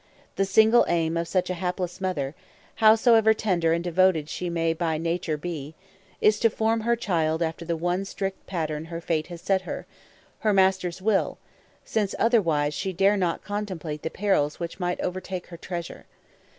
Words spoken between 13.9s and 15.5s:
the perils which might overtake